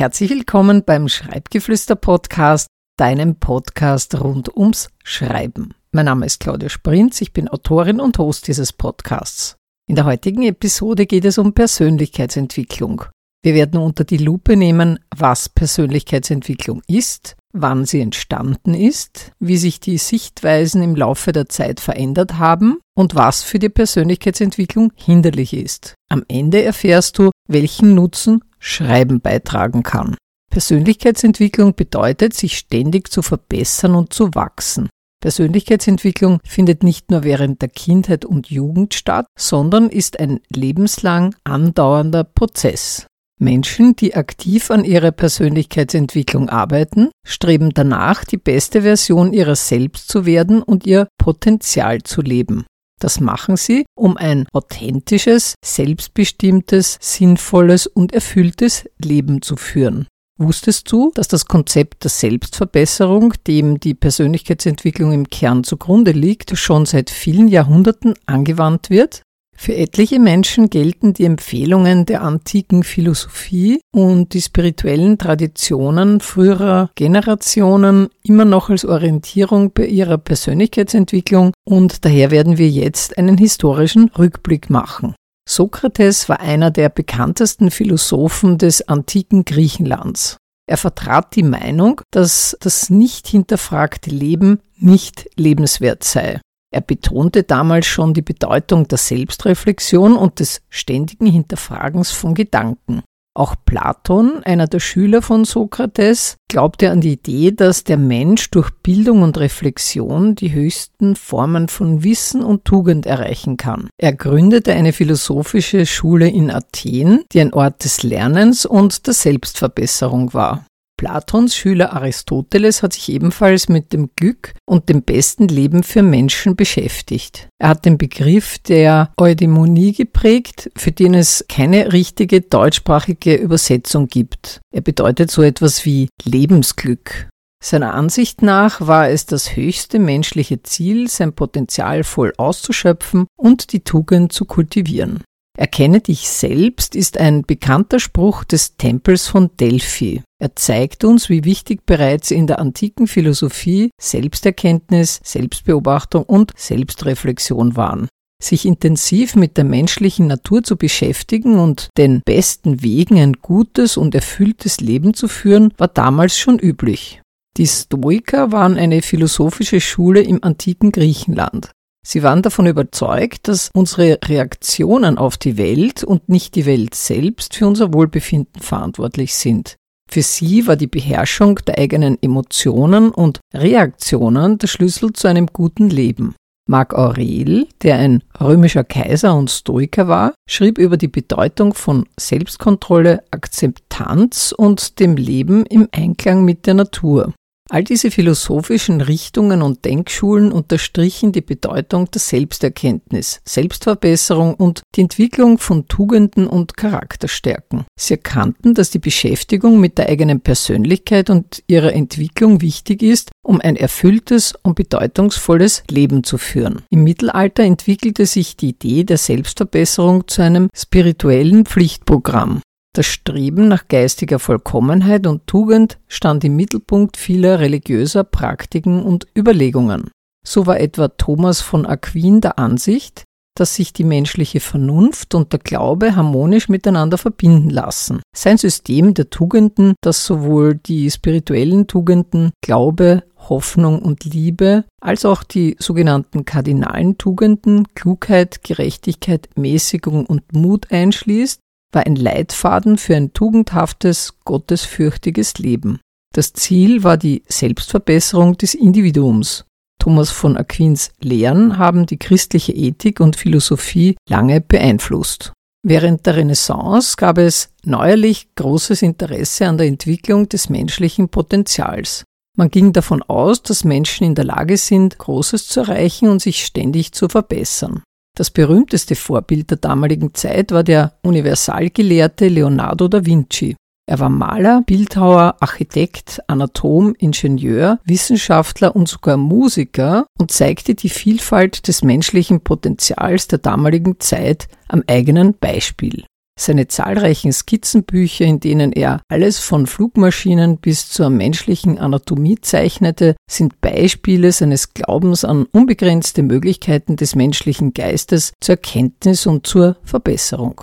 Herzlich 0.00 0.30
willkommen 0.30 0.82
beim 0.82 1.08
Schreibgeflüster 1.08 1.94
Podcast, 1.94 2.68
deinem 2.96 3.36
Podcast 3.36 4.18
rund 4.18 4.48
ums 4.56 4.88
Schreiben. 5.04 5.74
Mein 5.92 6.06
Name 6.06 6.24
ist 6.24 6.40
Claudia 6.40 6.70
Sprinz, 6.70 7.20
ich 7.20 7.34
bin 7.34 7.48
Autorin 7.48 8.00
und 8.00 8.16
Host 8.16 8.48
dieses 8.48 8.72
Podcasts. 8.72 9.56
In 9.86 9.96
der 9.96 10.06
heutigen 10.06 10.42
Episode 10.44 11.04
geht 11.04 11.26
es 11.26 11.36
um 11.36 11.52
Persönlichkeitsentwicklung. 11.52 13.04
Wir 13.42 13.52
werden 13.52 13.78
unter 13.78 14.04
die 14.04 14.16
Lupe 14.16 14.56
nehmen, 14.56 15.00
was 15.14 15.50
Persönlichkeitsentwicklung 15.50 16.80
ist, 16.86 17.36
wann 17.52 17.84
sie 17.84 18.00
entstanden 18.00 18.72
ist, 18.72 19.32
wie 19.38 19.58
sich 19.58 19.80
die 19.80 19.98
Sichtweisen 19.98 20.82
im 20.82 20.96
Laufe 20.96 21.32
der 21.32 21.50
Zeit 21.50 21.78
verändert 21.78 22.38
haben 22.38 22.78
und 22.94 23.16
was 23.16 23.42
für 23.42 23.58
die 23.58 23.68
Persönlichkeitsentwicklung 23.68 24.94
hinderlich 24.94 25.52
ist. 25.52 25.92
Am 26.08 26.24
Ende 26.26 26.62
erfährst 26.62 27.18
du, 27.18 27.30
welchen 27.48 27.94
Nutzen 27.94 28.40
Schreiben 28.60 29.20
beitragen 29.20 29.82
kann. 29.82 30.16
Persönlichkeitsentwicklung 30.50 31.74
bedeutet, 31.74 32.34
sich 32.34 32.58
ständig 32.58 33.10
zu 33.10 33.22
verbessern 33.22 33.94
und 33.94 34.12
zu 34.12 34.34
wachsen. 34.34 34.88
Persönlichkeitsentwicklung 35.20 36.40
findet 36.44 36.82
nicht 36.82 37.10
nur 37.10 37.24
während 37.24 37.60
der 37.60 37.68
Kindheit 37.68 38.24
und 38.24 38.50
Jugend 38.50 38.94
statt, 38.94 39.26
sondern 39.38 39.90
ist 39.90 40.18
ein 40.18 40.40
lebenslang 40.48 41.34
andauernder 41.44 42.24
Prozess. 42.24 43.06
Menschen, 43.38 43.96
die 43.96 44.14
aktiv 44.14 44.70
an 44.70 44.84
ihrer 44.84 45.12
Persönlichkeitsentwicklung 45.12 46.50
arbeiten, 46.50 47.10
streben 47.26 47.70
danach, 47.72 48.24
die 48.24 48.36
beste 48.36 48.82
Version 48.82 49.32
ihrer 49.32 49.56
selbst 49.56 50.08
zu 50.08 50.26
werden 50.26 50.62
und 50.62 50.86
ihr 50.86 51.08
Potenzial 51.18 52.02
zu 52.02 52.20
leben. 52.20 52.66
Das 53.00 53.18
machen 53.18 53.56
sie, 53.56 53.86
um 53.96 54.16
ein 54.16 54.46
authentisches, 54.52 55.54
selbstbestimmtes, 55.64 56.98
sinnvolles 57.00 57.86
und 57.86 58.12
erfülltes 58.12 58.84
Leben 58.98 59.42
zu 59.42 59.56
führen. 59.56 60.06
Wusstest 60.38 60.90
du, 60.92 61.10
dass 61.14 61.28
das 61.28 61.46
Konzept 61.46 62.04
der 62.04 62.10
Selbstverbesserung, 62.10 63.34
dem 63.46 63.80
die 63.80 63.94
Persönlichkeitsentwicklung 63.94 65.12
im 65.12 65.28
Kern 65.28 65.64
zugrunde 65.64 66.12
liegt, 66.12 66.56
schon 66.56 66.86
seit 66.86 67.10
vielen 67.10 67.48
Jahrhunderten 67.48 68.14
angewandt 68.26 68.88
wird? 68.90 69.22
Für 69.62 69.76
etliche 69.76 70.18
Menschen 70.18 70.70
gelten 70.70 71.12
die 71.12 71.26
Empfehlungen 71.26 72.06
der 72.06 72.22
antiken 72.22 72.82
Philosophie 72.82 73.82
und 73.92 74.32
die 74.32 74.40
spirituellen 74.40 75.18
Traditionen 75.18 76.20
früherer 76.20 76.90
Generationen 76.94 78.08
immer 78.22 78.46
noch 78.46 78.70
als 78.70 78.86
Orientierung 78.86 79.70
bei 79.74 79.84
ihrer 79.84 80.16
Persönlichkeitsentwicklung 80.16 81.52
und 81.68 82.06
daher 82.06 82.30
werden 82.30 82.56
wir 82.56 82.70
jetzt 82.70 83.18
einen 83.18 83.36
historischen 83.36 84.08
Rückblick 84.18 84.70
machen. 84.70 85.14
Sokrates 85.46 86.30
war 86.30 86.40
einer 86.40 86.70
der 86.70 86.88
bekanntesten 86.88 87.70
Philosophen 87.70 88.56
des 88.56 88.88
antiken 88.88 89.44
Griechenlands. 89.44 90.38
Er 90.66 90.78
vertrat 90.78 91.36
die 91.36 91.42
Meinung, 91.42 92.00
dass 92.10 92.56
das 92.60 92.88
nicht 92.88 93.26
hinterfragte 93.26 94.08
Leben 94.08 94.60
nicht 94.78 95.28
lebenswert 95.36 96.02
sei. 96.02 96.40
Er 96.72 96.80
betonte 96.80 97.42
damals 97.42 97.86
schon 97.86 98.14
die 98.14 98.22
Bedeutung 98.22 98.86
der 98.86 98.98
Selbstreflexion 98.98 100.16
und 100.16 100.38
des 100.38 100.62
ständigen 100.68 101.26
Hinterfragens 101.26 102.12
von 102.12 102.34
Gedanken. 102.34 103.02
Auch 103.32 103.54
Platon, 103.64 104.42
einer 104.44 104.66
der 104.66 104.80
Schüler 104.80 105.22
von 105.22 105.44
Sokrates, 105.44 106.36
glaubte 106.48 106.90
an 106.90 107.00
die 107.00 107.12
Idee, 107.12 107.52
dass 107.52 107.84
der 107.84 107.96
Mensch 107.96 108.50
durch 108.50 108.70
Bildung 108.82 109.22
und 109.22 109.38
Reflexion 109.38 110.34
die 110.34 110.52
höchsten 110.52 111.14
Formen 111.14 111.68
von 111.68 112.02
Wissen 112.02 112.42
und 112.42 112.64
Tugend 112.64 113.06
erreichen 113.06 113.56
kann. 113.56 113.88
Er 113.98 114.12
gründete 114.12 114.72
eine 114.72 114.92
philosophische 114.92 115.86
Schule 115.86 116.28
in 116.28 116.50
Athen, 116.50 117.22
die 117.32 117.40
ein 117.40 117.54
Ort 117.54 117.84
des 117.84 118.02
Lernens 118.02 118.66
und 118.66 119.06
der 119.06 119.14
Selbstverbesserung 119.14 120.34
war. 120.34 120.66
Platons 121.00 121.56
Schüler 121.56 121.94
Aristoteles 121.94 122.82
hat 122.82 122.92
sich 122.92 123.08
ebenfalls 123.08 123.70
mit 123.70 123.94
dem 123.94 124.10
Glück 124.16 124.52
und 124.66 124.90
dem 124.90 125.00
besten 125.00 125.48
Leben 125.48 125.82
für 125.82 126.02
Menschen 126.02 126.56
beschäftigt. 126.56 127.48
Er 127.58 127.70
hat 127.70 127.86
den 127.86 127.96
Begriff 127.96 128.58
der 128.58 129.10
Eudämonie 129.16 129.94
geprägt, 129.94 130.70
für 130.76 130.92
den 130.92 131.14
es 131.14 131.46
keine 131.48 131.94
richtige 131.94 132.42
deutschsprachige 132.42 133.34
Übersetzung 133.34 134.08
gibt. 134.08 134.60
Er 134.74 134.82
bedeutet 134.82 135.30
so 135.30 135.40
etwas 135.40 135.86
wie 135.86 136.10
Lebensglück. 136.22 137.30
Seiner 137.64 137.94
Ansicht 137.94 138.42
nach 138.42 138.86
war 138.86 139.08
es 139.08 139.24
das 139.24 139.56
höchste 139.56 139.98
menschliche 140.00 140.62
Ziel, 140.62 141.08
sein 141.08 141.32
Potenzial 141.32 142.04
voll 142.04 142.34
auszuschöpfen 142.36 143.26
und 143.38 143.72
die 143.72 143.80
Tugend 143.84 144.34
zu 144.34 144.44
kultivieren. 144.44 145.24
Erkenne 145.56 146.02
dich 146.02 146.28
selbst 146.28 146.94
ist 146.94 147.16
ein 147.16 147.40
bekannter 147.42 148.00
Spruch 148.00 148.44
des 148.44 148.76
Tempels 148.76 149.28
von 149.28 149.56
Delphi. 149.56 150.22
Er 150.40 150.56
zeigt 150.56 151.04
uns, 151.04 151.28
wie 151.28 151.44
wichtig 151.44 151.84
bereits 151.84 152.30
in 152.30 152.46
der 152.46 152.60
antiken 152.60 153.06
Philosophie 153.06 153.90
Selbsterkenntnis, 154.00 155.20
Selbstbeobachtung 155.22 156.22
und 156.22 156.52
Selbstreflexion 156.56 157.76
waren. 157.76 158.08
Sich 158.42 158.64
intensiv 158.64 159.36
mit 159.36 159.58
der 159.58 159.64
menschlichen 159.64 160.26
Natur 160.26 160.62
zu 160.62 160.76
beschäftigen 160.76 161.58
und 161.58 161.90
den 161.98 162.22
besten 162.24 162.82
Wegen 162.82 163.18
ein 163.18 163.34
gutes 163.34 163.98
und 163.98 164.14
erfülltes 164.14 164.80
Leben 164.80 165.12
zu 165.12 165.28
führen, 165.28 165.74
war 165.76 165.88
damals 165.88 166.38
schon 166.38 166.58
üblich. 166.58 167.20
Die 167.58 167.66
Stoiker 167.66 168.50
waren 168.50 168.78
eine 168.78 169.02
philosophische 169.02 169.82
Schule 169.82 170.22
im 170.22 170.42
antiken 170.42 170.90
Griechenland. 170.90 171.72
Sie 172.02 172.22
waren 172.22 172.40
davon 172.40 172.66
überzeugt, 172.66 173.46
dass 173.46 173.70
unsere 173.74 174.18
Reaktionen 174.24 175.18
auf 175.18 175.36
die 175.36 175.58
Welt 175.58 176.02
und 176.02 176.30
nicht 176.30 176.54
die 176.54 176.64
Welt 176.64 176.94
selbst 176.94 177.56
für 177.56 177.66
unser 177.66 177.92
Wohlbefinden 177.92 178.62
verantwortlich 178.62 179.34
sind. 179.34 179.76
Für 180.10 180.22
sie 180.22 180.66
war 180.66 180.74
die 180.74 180.88
Beherrschung 180.88 181.60
der 181.66 181.78
eigenen 181.78 182.18
Emotionen 182.20 183.10
und 183.10 183.38
Reaktionen 183.54 184.58
der 184.58 184.66
Schlüssel 184.66 185.12
zu 185.12 185.28
einem 185.28 185.46
guten 185.46 185.88
Leben. 185.88 186.34
Marc 186.68 186.94
Aurel, 186.94 187.66
der 187.82 187.96
ein 187.96 188.22
römischer 188.40 188.84
Kaiser 188.84 189.34
und 189.36 189.50
Stoiker 189.50 190.08
war, 190.08 190.34
schrieb 190.48 190.78
über 190.78 190.96
die 190.96 191.08
Bedeutung 191.08 191.74
von 191.74 192.06
Selbstkontrolle, 192.18 193.24
Akzeptanz 193.30 194.52
und 194.56 194.98
dem 195.00 195.16
Leben 195.16 195.64
im 195.66 195.88
Einklang 195.92 196.44
mit 196.44 196.66
der 196.66 196.74
Natur. 196.74 197.32
All 197.72 197.84
diese 197.84 198.10
philosophischen 198.10 199.00
Richtungen 199.00 199.62
und 199.62 199.84
Denkschulen 199.84 200.50
unterstrichen 200.50 201.30
die 201.30 201.40
Bedeutung 201.40 202.10
der 202.10 202.20
Selbsterkenntnis, 202.20 203.40
Selbstverbesserung 203.44 204.54
und 204.54 204.82
die 204.96 205.02
Entwicklung 205.02 205.58
von 205.58 205.86
Tugenden 205.86 206.48
und 206.48 206.76
Charakterstärken. 206.76 207.84
Sie 207.96 208.14
erkannten, 208.14 208.74
dass 208.74 208.90
die 208.90 208.98
Beschäftigung 208.98 209.78
mit 209.78 209.98
der 209.98 210.08
eigenen 210.08 210.40
Persönlichkeit 210.40 211.30
und 211.30 211.62
ihrer 211.68 211.92
Entwicklung 211.92 212.60
wichtig 212.60 213.04
ist, 213.04 213.30
um 213.44 213.60
ein 213.60 213.76
erfülltes 213.76 214.52
und 214.62 214.74
bedeutungsvolles 214.74 215.84
Leben 215.88 216.24
zu 216.24 216.38
führen. 216.38 216.82
Im 216.90 217.04
Mittelalter 217.04 217.62
entwickelte 217.62 218.26
sich 218.26 218.56
die 218.56 218.70
Idee 218.70 219.04
der 219.04 219.16
Selbstverbesserung 219.16 220.26
zu 220.26 220.42
einem 220.42 220.70
spirituellen 220.74 221.66
Pflichtprogramm. 221.66 222.62
Das 222.92 223.06
Streben 223.06 223.68
nach 223.68 223.86
geistiger 223.86 224.40
Vollkommenheit 224.40 225.26
und 225.28 225.46
Tugend 225.46 225.98
stand 226.08 226.42
im 226.42 226.56
Mittelpunkt 226.56 227.16
vieler 227.16 227.60
religiöser 227.60 228.24
Praktiken 228.24 229.02
und 229.04 229.28
Überlegungen. 229.36 230.10
So 230.44 230.66
war 230.66 230.80
etwa 230.80 231.08
Thomas 231.08 231.60
von 231.60 231.86
Aquin 231.86 232.40
der 232.40 232.58
Ansicht, 232.58 233.24
dass 233.56 233.76
sich 233.76 233.92
die 233.92 234.04
menschliche 234.04 234.58
Vernunft 234.58 235.34
und 235.34 235.52
der 235.52 235.60
Glaube 235.60 236.16
harmonisch 236.16 236.68
miteinander 236.68 237.18
verbinden 237.18 237.70
lassen. 237.70 238.22
Sein 238.34 238.58
System 238.58 239.14
der 239.14 239.30
Tugenden, 239.30 239.94
das 240.00 240.24
sowohl 240.24 240.74
die 240.74 241.10
spirituellen 241.10 241.86
Tugenden 241.86 242.50
Glaube, 242.60 243.22
Hoffnung 243.36 244.00
und 244.00 244.24
Liebe, 244.24 244.84
als 245.00 245.24
auch 245.24 245.44
die 245.44 245.76
sogenannten 245.78 246.44
kardinalen 246.44 247.18
Tugenden 247.18 247.86
Klugheit, 247.94 248.64
Gerechtigkeit, 248.64 249.48
Mäßigung 249.56 250.26
und 250.26 250.54
Mut 250.54 250.90
einschließt, 250.90 251.60
war 251.92 252.06
ein 252.06 252.16
Leitfaden 252.16 252.98
für 252.98 253.16
ein 253.16 253.32
tugendhaftes, 253.32 254.34
gottesfürchtiges 254.44 255.58
Leben. 255.58 256.00
Das 256.34 256.52
Ziel 256.52 257.02
war 257.02 257.16
die 257.16 257.42
Selbstverbesserung 257.48 258.56
des 258.56 258.74
Individuums. 258.74 259.64
Thomas 259.98 260.30
von 260.30 260.56
Aquins 260.56 261.12
Lehren 261.20 261.76
haben 261.76 262.06
die 262.06 262.18
christliche 262.18 262.72
Ethik 262.72 263.20
und 263.20 263.36
Philosophie 263.36 264.16
lange 264.28 264.60
beeinflusst. 264.60 265.52
Während 265.82 266.26
der 266.26 266.36
Renaissance 266.36 267.16
gab 267.16 267.38
es 267.38 267.70
neuerlich 267.84 268.54
großes 268.54 269.02
Interesse 269.02 269.66
an 269.66 269.78
der 269.78 269.86
Entwicklung 269.86 270.48
des 270.48 270.68
menschlichen 270.68 271.28
Potenzials. 271.28 272.24
Man 272.56 272.70
ging 272.70 272.92
davon 272.92 273.22
aus, 273.22 273.62
dass 273.62 273.84
Menschen 273.84 274.24
in 274.24 274.34
der 274.34 274.44
Lage 274.44 274.76
sind, 274.76 275.18
Großes 275.18 275.68
zu 275.68 275.80
erreichen 275.80 276.28
und 276.28 276.42
sich 276.42 276.64
ständig 276.64 277.12
zu 277.12 277.28
verbessern. 277.28 278.02
Das 278.36 278.50
berühmteste 278.50 279.16
Vorbild 279.16 279.70
der 279.70 279.78
damaligen 279.78 280.34
Zeit 280.34 280.72
war 280.72 280.84
der 280.84 281.14
Universalgelehrte 281.22 282.48
Leonardo 282.48 283.08
da 283.08 283.24
Vinci. 283.24 283.76
Er 284.10 284.18
war 284.18 284.28
Maler, 284.28 284.82
Bildhauer, 284.86 285.56
Architekt, 285.60 286.40
Anatom, 286.48 287.14
Ingenieur, 287.16 288.00
Wissenschaftler 288.04 288.96
und 288.96 289.08
sogar 289.08 289.36
Musiker 289.36 290.26
und 290.36 290.50
zeigte 290.50 290.96
die 290.96 291.08
Vielfalt 291.08 291.86
des 291.86 292.02
menschlichen 292.02 292.60
Potenzials 292.60 293.46
der 293.46 293.60
damaligen 293.60 294.18
Zeit 294.18 294.66
am 294.88 295.04
eigenen 295.06 295.54
Beispiel. 295.54 296.24
Seine 296.60 296.88
zahlreichen 296.88 297.54
Skizzenbücher, 297.54 298.44
in 298.44 298.60
denen 298.60 298.92
er 298.92 299.22
alles 299.28 299.58
von 299.58 299.86
Flugmaschinen 299.86 300.76
bis 300.76 301.08
zur 301.08 301.30
menschlichen 301.30 301.98
Anatomie 301.98 302.58
zeichnete, 302.60 303.34
sind 303.50 303.80
Beispiele 303.80 304.52
seines 304.52 304.92
Glaubens 304.92 305.46
an 305.46 305.64
unbegrenzte 305.72 306.42
Möglichkeiten 306.42 307.16
des 307.16 307.34
menschlichen 307.34 307.94
Geistes 307.94 308.52
zur 308.60 308.74
Erkenntnis 308.74 309.46
und 309.46 309.66
zur 309.66 309.96
Verbesserung. 310.04 310.82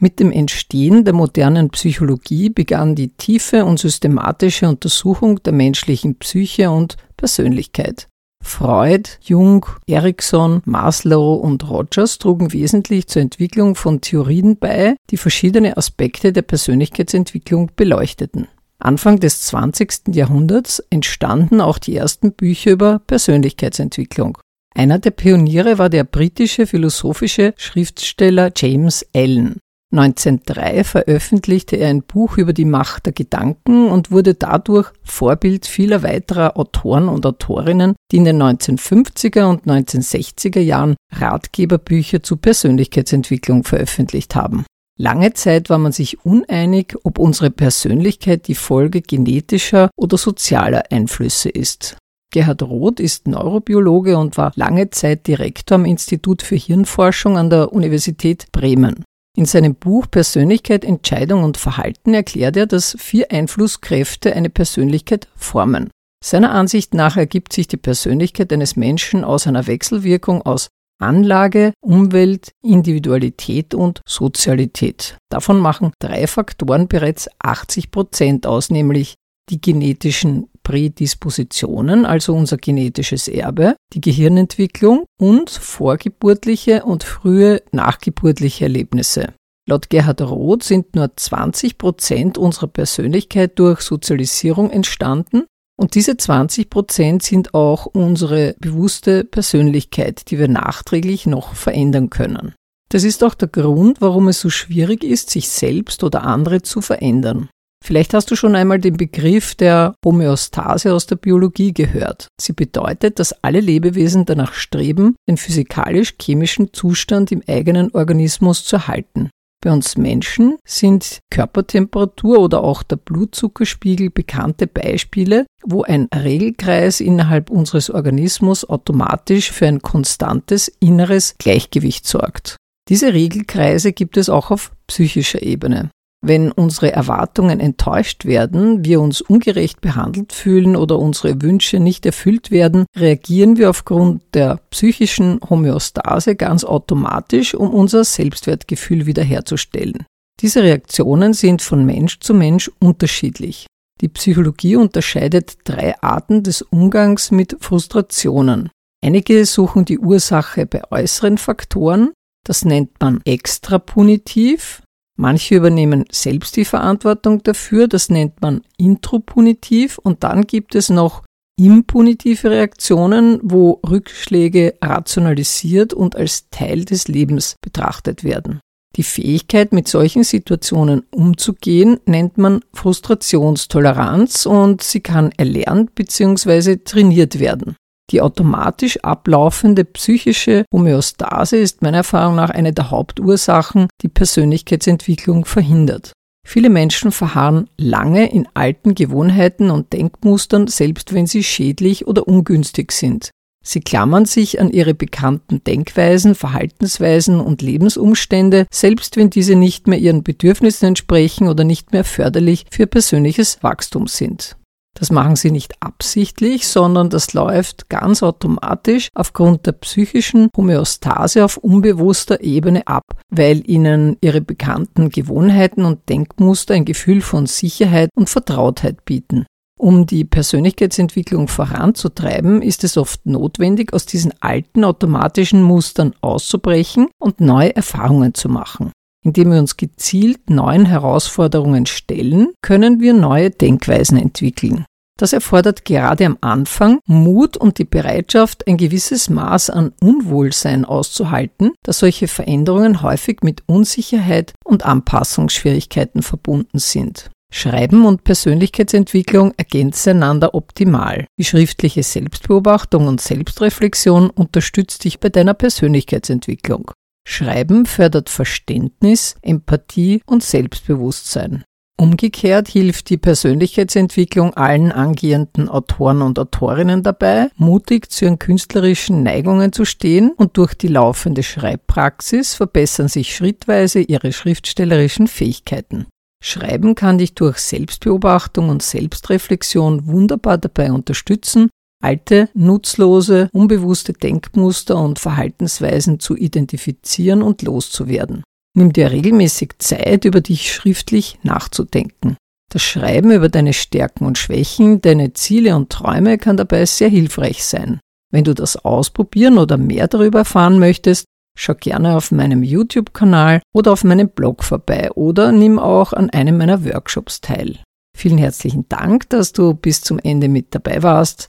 Mit 0.00 0.18
dem 0.18 0.32
Entstehen 0.32 1.04
der 1.04 1.12
modernen 1.12 1.68
Psychologie 1.68 2.48
begann 2.48 2.94
die 2.94 3.08
tiefe 3.10 3.66
und 3.66 3.78
systematische 3.78 4.66
Untersuchung 4.66 5.42
der 5.42 5.52
menschlichen 5.52 6.14
Psyche 6.14 6.70
und 6.70 6.96
Persönlichkeit. 7.18 8.08
Freud, 8.58 9.08
Jung, 9.20 9.66
Erikson, 9.86 10.62
Maslow 10.64 11.34
und 11.34 11.68
Rogers 11.68 12.18
trugen 12.18 12.52
wesentlich 12.52 13.06
zur 13.06 13.22
Entwicklung 13.22 13.74
von 13.74 14.00
Theorien 14.00 14.56
bei, 14.56 14.96
die 15.10 15.16
verschiedene 15.16 15.76
Aspekte 15.76 16.32
der 16.32 16.42
Persönlichkeitsentwicklung 16.42 17.70
beleuchteten. 17.76 18.48
Anfang 18.80 19.20
des 19.20 19.42
20. 19.42 20.14
Jahrhunderts 20.14 20.82
entstanden 20.90 21.60
auch 21.60 21.78
die 21.78 21.96
ersten 21.96 22.32
Bücher 22.32 22.72
über 22.72 23.00
Persönlichkeitsentwicklung. 23.06 24.38
Einer 24.74 24.98
der 24.98 25.10
Pioniere 25.10 25.78
war 25.78 25.88
der 25.88 26.04
britische 26.04 26.66
philosophische 26.66 27.54
Schriftsteller 27.56 28.52
James 28.56 29.04
Allen. 29.14 29.58
1903 29.90 30.84
veröffentlichte 30.84 31.76
er 31.76 31.88
ein 31.88 32.02
Buch 32.02 32.36
über 32.36 32.52
die 32.52 32.66
Macht 32.66 33.06
der 33.06 33.14
Gedanken 33.14 33.88
und 33.88 34.10
wurde 34.10 34.34
dadurch 34.34 34.90
Vorbild 35.02 35.66
vieler 35.66 36.02
weiterer 36.02 36.58
Autoren 36.58 37.08
und 37.08 37.24
Autorinnen, 37.24 37.94
die 38.12 38.18
in 38.18 38.24
den 38.24 38.42
1950er 38.42 39.48
und 39.48 39.64
1960er 39.64 40.60
Jahren 40.60 40.96
Ratgeberbücher 41.10 42.22
zu 42.22 42.36
Persönlichkeitsentwicklung 42.36 43.64
veröffentlicht 43.64 44.34
haben. 44.34 44.66
Lange 44.98 45.32
Zeit 45.32 45.70
war 45.70 45.78
man 45.78 45.92
sich 45.92 46.22
uneinig, 46.24 46.96
ob 47.04 47.18
unsere 47.18 47.50
Persönlichkeit 47.50 48.46
die 48.48 48.56
Folge 48.56 49.00
genetischer 49.00 49.90
oder 49.96 50.18
sozialer 50.18 50.90
Einflüsse 50.90 51.48
ist. 51.48 51.96
Gerhard 52.30 52.62
Roth 52.62 53.00
ist 53.00 53.26
Neurobiologe 53.26 54.18
und 54.18 54.36
war 54.36 54.52
lange 54.54 54.90
Zeit 54.90 55.26
Direktor 55.26 55.76
am 55.76 55.86
Institut 55.86 56.42
für 56.42 56.56
Hirnforschung 56.56 57.38
an 57.38 57.48
der 57.48 57.72
Universität 57.72 58.52
Bremen. 58.52 59.04
In 59.38 59.44
seinem 59.44 59.76
Buch 59.76 60.10
Persönlichkeit, 60.10 60.84
Entscheidung 60.84 61.44
und 61.44 61.58
Verhalten 61.58 62.12
erklärt 62.12 62.56
er, 62.56 62.66
dass 62.66 62.96
vier 62.98 63.30
Einflusskräfte 63.30 64.34
eine 64.34 64.50
Persönlichkeit 64.50 65.28
formen. 65.36 65.90
Seiner 66.24 66.50
Ansicht 66.50 66.92
nach 66.92 67.16
ergibt 67.16 67.52
sich 67.52 67.68
die 67.68 67.76
Persönlichkeit 67.76 68.52
eines 68.52 68.74
Menschen 68.74 69.22
aus 69.22 69.46
einer 69.46 69.68
Wechselwirkung 69.68 70.42
aus 70.42 70.70
Anlage, 71.00 71.72
Umwelt, 71.80 72.50
Individualität 72.62 73.74
und 73.74 74.00
Sozialität. 74.08 75.16
Davon 75.30 75.60
machen 75.60 75.92
drei 76.00 76.26
Faktoren 76.26 76.88
bereits 76.88 77.28
80 77.38 77.92
Prozent 77.92 78.44
aus, 78.44 78.70
nämlich 78.70 79.14
die 79.50 79.60
genetischen 79.60 80.50
Prädispositionen, 80.68 82.04
also 82.04 82.34
unser 82.34 82.58
genetisches 82.58 83.26
Erbe, 83.26 83.74
die 83.94 84.02
Gehirnentwicklung 84.02 85.06
und 85.18 85.48
vorgeburtliche 85.48 86.84
und 86.84 87.04
frühe 87.04 87.62
nachgeburtliche 87.72 88.64
Erlebnisse. 88.64 89.32
Laut 89.66 89.88
Gerhard 89.88 90.20
Roth 90.20 90.62
sind 90.62 90.94
nur 90.94 91.10
20 91.16 91.78
Prozent 91.78 92.36
unserer 92.36 92.66
Persönlichkeit 92.66 93.58
durch 93.58 93.80
Sozialisierung 93.80 94.70
entstanden 94.70 95.44
und 95.80 95.94
diese 95.94 96.18
20 96.18 96.68
Prozent 96.68 97.22
sind 97.22 97.54
auch 97.54 97.86
unsere 97.86 98.54
bewusste 98.60 99.24
Persönlichkeit, 99.24 100.30
die 100.30 100.38
wir 100.38 100.48
nachträglich 100.48 101.24
noch 101.24 101.54
verändern 101.54 102.10
können. 102.10 102.52
Das 102.90 103.04
ist 103.04 103.24
auch 103.24 103.34
der 103.34 103.48
Grund, 103.48 104.02
warum 104.02 104.28
es 104.28 104.40
so 104.40 104.50
schwierig 104.50 105.02
ist, 105.02 105.30
sich 105.30 105.48
selbst 105.48 106.04
oder 106.04 106.24
andere 106.24 106.60
zu 106.60 106.82
verändern. 106.82 107.48
Vielleicht 107.84 108.12
hast 108.12 108.30
du 108.30 108.36
schon 108.36 108.54
einmal 108.54 108.78
den 108.78 108.96
Begriff 108.96 109.54
der 109.54 109.94
Homöostase 110.04 110.92
aus 110.92 111.06
der 111.06 111.16
Biologie 111.16 111.72
gehört. 111.72 112.28
Sie 112.40 112.52
bedeutet, 112.52 113.18
dass 113.18 113.44
alle 113.44 113.60
Lebewesen 113.60 114.24
danach 114.24 114.52
streben, 114.52 115.16
den 115.28 115.36
physikalisch-chemischen 115.36 116.72
Zustand 116.72 117.32
im 117.32 117.42
eigenen 117.46 117.90
Organismus 117.94 118.64
zu 118.64 118.76
erhalten. 118.76 119.30
Bei 119.60 119.72
uns 119.72 119.96
Menschen 119.96 120.56
sind 120.64 121.18
Körpertemperatur 121.30 122.38
oder 122.38 122.62
auch 122.62 122.84
der 122.84 122.96
Blutzuckerspiegel 122.96 124.10
bekannte 124.10 124.68
Beispiele, 124.68 125.46
wo 125.64 125.82
ein 125.82 126.08
Regelkreis 126.14 127.00
innerhalb 127.00 127.50
unseres 127.50 127.90
Organismus 127.90 128.64
automatisch 128.64 129.50
für 129.50 129.66
ein 129.66 129.82
konstantes 129.82 130.68
inneres 130.68 131.34
Gleichgewicht 131.38 132.06
sorgt. 132.06 132.56
Diese 132.88 133.12
Regelkreise 133.12 133.92
gibt 133.92 134.16
es 134.16 134.28
auch 134.28 134.52
auf 134.52 134.70
psychischer 134.86 135.42
Ebene. 135.42 135.90
Wenn 136.20 136.50
unsere 136.50 136.90
Erwartungen 136.90 137.60
enttäuscht 137.60 138.24
werden, 138.24 138.84
wir 138.84 139.00
uns 139.00 139.20
ungerecht 139.20 139.80
behandelt 139.80 140.32
fühlen 140.32 140.74
oder 140.74 140.98
unsere 140.98 141.40
Wünsche 141.42 141.78
nicht 141.78 142.04
erfüllt 142.06 142.50
werden, 142.50 142.86
reagieren 142.96 143.56
wir 143.56 143.70
aufgrund 143.70 144.22
der 144.34 144.58
psychischen 144.70 145.38
Homöostase 145.48 146.34
ganz 146.34 146.64
automatisch, 146.64 147.54
um 147.54 147.72
unser 147.72 148.02
Selbstwertgefühl 148.02 149.06
wiederherzustellen. 149.06 150.06
Diese 150.40 150.62
Reaktionen 150.62 151.34
sind 151.34 151.62
von 151.62 151.84
Mensch 151.84 152.18
zu 152.18 152.34
Mensch 152.34 152.70
unterschiedlich. 152.80 153.66
Die 154.00 154.08
Psychologie 154.08 154.76
unterscheidet 154.76 155.58
drei 155.64 156.00
Arten 156.00 156.42
des 156.42 156.62
Umgangs 156.62 157.30
mit 157.30 157.56
Frustrationen. 157.60 158.70
Einige 159.04 159.44
suchen 159.46 159.84
die 159.84 159.98
Ursache 159.98 160.66
bei 160.66 160.82
äußeren 160.90 161.38
Faktoren, 161.38 162.10
das 162.44 162.64
nennt 162.64 163.00
man 163.00 163.20
extrapunitiv, 163.24 164.82
Manche 165.20 165.56
übernehmen 165.56 166.04
selbst 166.12 166.56
die 166.56 166.64
Verantwortung 166.64 167.42
dafür, 167.42 167.88
das 167.88 168.08
nennt 168.08 168.40
man 168.40 168.62
intropunitiv 168.76 169.98
und 169.98 170.22
dann 170.22 170.46
gibt 170.46 170.76
es 170.76 170.90
noch 170.90 171.24
impunitive 171.58 172.50
Reaktionen, 172.50 173.40
wo 173.42 173.80
Rückschläge 173.84 174.74
rationalisiert 174.80 175.92
und 175.92 176.14
als 176.14 176.48
Teil 176.50 176.84
des 176.84 177.08
Lebens 177.08 177.56
betrachtet 177.60 178.22
werden. 178.22 178.60
Die 178.94 179.02
Fähigkeit, 179.02 179.72
mit 179.72 179.88
solchen 179.88 180.22
Situationen 180.22 181.02
umzugehen, 181.10 181.98
nennt 182.06 182.38
man 182.38 182.60
Frustrationstoleranz 182.72 184.46
und 184.46 184.82
sie 184.82 185.00
kann 185.00 185.32
erlernt 185.36 185.96
bzw. 185.96 186.76
trainiert 186.76 187.40
werden. 187.40 187.76
Die 188.10 188.22
automatisch 188.22 188.98
ablaufende 189.00 189.84
psychische 189.84 190.64
Homöostase 190.72 191.58
ist 191.58 191.82
meiner 191.82 191.98
Erfahrung 191.98 192.36
nach 192.36 192.50
eine 192.50 192.72
der 192.72 192.90
Hauptursachen, 192.90 193.88
die 194.02 194.08
Persönlichkeitsentwicklung 194.08 195.44
verhindert. 195.44 196.12
Viele 196.46 196.70
Menschen 196.70 197.12
verharren 197.12 197.68
lange 197.76 198.32
in 198.32 198.48
alten 198.54 198.94
Gewohnheiten 198.94 199.70
und 199.70 199.92
Denkmustern, 199.92 200.66
selbst 200.66 201.12
wenn 201.12 201.26
sie 201.26 201.44
schädlich 201.44 202.06
oder 202.06 202.26
ungünstig 202.26 202.92
sind. 202.92 203.30
Sie 203.62 203.80
klammern 203.80 204.24
sich 204.24 204.58
an 204.58 204.70
ihre 204.70 204.94
bekannten 204.94 205.62
Denkweisen, 205.62 206.34
Verhaltensweisen 206.34 207.38
und 207.38 207.60
Lebensumstände, 207.60 208.66
selbst 208.70 209.18
wenn 209.18 209.28
diese 209.28 209.56
nicht 209.56 209.86
mehr 209.86 209.98
ihren 209.98 210.22
Bedürfnissen 210.22 210.88
entsprechen 210.88 211.48
oder 211.48 211.64
nicht 211.64 211.92
mehr 211.92 212.04
förderlich 212.04 212.64
für 212.70 212.86
persönliches 212.86 213.62
Wachstum 213.62 214.06
sind. 214.06 214.56
Das 214.98 215.12
machen 215.12 215.36
sie 215.36 215.52
nicht 215.52 215.74
absichtlich, 215.80 216.66
sondern 216.66 217.08
das 217.08 217.32
läuft 217.32 217.88
ganz 217.88 218.22
automatisch 218.22 219.08
aufgrund 219.14 219.66
der 219.66 219.72
psychischen 219.72 220.48
Homöostase 220.56 221.44
auf 221.44 221.56
unbewusster 221.56 222.40
Ebene 222.40 222.86
ab, 222.86 223.04
weil 223.30 223.62
ihnen 223.70 224.16
ihre 224.20 224.40
bekannten 224.40 225.10
Gewohnheiten 225.10 225.84
und 225.84 226.08
Denkmuster 226.08 226.74
ein 226.74 226.84
Gefühl 226.84 227.20
von 227.20 227.46
Sicherheit 227.46 228.10
und 228.16 228.28
Vertrautheit 228.28 229.04
bieten. 229.04 229.46
Um 229.78 230.06
die 230.06 230.24
Persönlichkeitsentwicklung 230.24 231.46
voranzutreiben, 231.46 232.62
ist 232.62 232.82
es 232.82 232.96
oft 232.96 233.24
notwendig, 233.26 233.92
aus 233.92 234.06
diesen 234.06 234.34
alten 234.40 234.82
automatischen 234.82 235.62
Mustern 235.62 236.14
auszubrechen 236.20 237.06
und 237.20 237.40
neue 237.40 237.76
Erfahrungen 237.76 238.34
zu 238.34 238.48
machen. 238.48 238.90
Indem 239.24 239.52
wir 239.52 239.58
uns 239.58 239.76
gezielt 239.76 240.50
neuen 240.50 240.86
Herausforderungen 240.86 241.86
stellen, 241.86 242.52
können 242.62 243.00
wir 243.00 243.14
neue 243.14 243.50
Denkweisen 243.50 244.18
entwickeln. 244.18 244.84
Das 245.18 245.32
erfordert 245.32 245.84
gerade 245.84 246.24
am 246.26 246.38
Anfang 246.40 247.00
Mut 247.06 247.56
und 247.56 247.78
die 247.78 247.84
Bereitschaft, 247.84 248.68
ein 248.68 248.76
gewisses 248.76 249.28
Maß 249.28 249.70
an 249.70 249.92
Unwohlsein 250.00 250.84
auszuhalten, 250.84 251.72
da 251.82 251.92
solche 251.92 252.28
Veränderungen 252.28 253.02
häufig 253.02 253.40
mit 253.42 253.64
Unsicherheit 253.66 254.52
und 254.64 254.86
Anpassungsschwierigkeiten 254.86 256.22
verbunden 256.22 256.78
sind. 256.78 257.30
Schreiben 257.52 258.04
und 258.04 258.24
Persönlichkeitsentwicklung 258.24 259.54
ergänzen 259.56 260.22
einander 260.22 260.54
optimal. 260.54 261.26
Die 261.38 261.44
schriftliche 261.44 262.02
Selbstbeobachtung 262.02 263.08
und 263.08 263.20
Selbstreflexion 263.20 264.30
unterstützt 264.30 265.02
dich 265.04 265.18
bei 265.18 265.30
deiner 265.30 265.54
Persönlichkeitsentwicklung. 265.54 266.92
Schreiben 267.30 267.84
fördert 267.84 268.30
Verständnis, 268.30 269.36
Empathie 269.42 270.22
und 270.24 270.42
Selbstbewusstsein. 270.42 271.62
Umgekehrt 272.00 272.68
hilft 272.68 273.10
die 273.10 273.18
Persönlichkeitsentwicklung 273.18 274.54
allen 274.54 274.92
angehenden 274.92 275.68
Autoren 275.68 276.22
und 276.22 276.38
Autorinnen 276.38 277.02
dabei, 277.02 277.50
mutig 277.56 278.10
zu 278.10 278.24
ihren 278.24 278.38
künstlerischen 278.38 279.22
Neigungen 279.22 279.74
zu 279.74 279.84
stehen 279.84 280.30
und 280.30 280.56
durch 280.56 280.72
die 280.72 280.88
laufende 280.88 281.42
Schreibpraxis 281.42 282.54
verbessern 282.54 283.08
sich 283.08 283.36
schrittweise 283.36 284.00
ihre 284.00 284.32
schriftstellerischen 284.32 285.26
Fähigkeiten. 285.26 286.06
Schreiben 286.42 286.94
kann 286.94 287.18
dich 287.18 287.34
durch 287.34 287.58
Selbstbeobachtung 287.58 288.70
und 288.70 288.82
Selbstreflexion 288.82 290.06
wunderbar 290.06 290.56
dabei 290.56 290.92
unterstützen, 290.92 291.68
alte, 292.02 292.48
nutzlose, 292.54 293.48
unbewusste 293.52 294.12
Denkmuster 294.12 294.96
und 294.96 295.18
Verhaltensweisen 295.18 296.20
zu 296.20 296.36
identifizieren 296.36 297.42
und 297.42 297.62
loszuwerden. 297.62 298.42
Nimm 298.74 298.92
dir 298.92 299.10
regelmäßig 299.10 299.74
Zeit, 299.78 300.24
über 300.24 300.40
dich 300.40 300.72
schriftlich 300.72 301.38
nachzudenken. 301.42 302.36
Das 302.70 302.82
Schreiben 302.82 303.32
über 303.32 303.48
deine 303.48 303.72
Stärken 303.72 304.26
und 304.26 304.38
Schwächen, 304.38 305.00
deine 305.00 305.32
Ziele 305.32 305.74
und 305.74 305.90
Träume 305.90 306.38
kann 306.38 306.56
dabei 306.56 306.84
sehr 306.86 307.08
hilfreich 307.08 307.64
sein. 307.64 307.98
Wenn 308.30 308.44
du 308.44 308.54
das 308.54 308.76
ausprobieren 308.76 309.56
oder 309.56 309.78
mehr 309.78 310.06
darüber 310.06 310.40
erfahren 310.40 310.78
möchtest, 310.78 311.24
schau 311.58 311.74
gerne 311.74 312.14
auf 312.14 312.30
meinem 312.30 312.62
YouTube-Kanal 312.62 313.62
oder 313.74 313.92
auf 313.92 314.04
meinem 314.04 314.28
Blog 314.28 314.62
vorbei 314.62 315.10
oder 315.12 315.50
nimm 315.50 315.78
auch 315.78 316.12
an 316.12 316.28
einem 316.30 316.58
meiner 316.58 316.84
Workshops 316.84 317.40
teil. 317.40 317.78
Vielen 318.16 318.38
herzlichen 318.38 318.86
Dank, 318.88 319.30
dass 319.30 319.52
du 319.52 319.74
bis 319.74 320.02
zum 320.02 320.18
Ende 320.18 320.48
mit 320.48 320.74
dabei 320.74 321.02
warst 321.02 321.48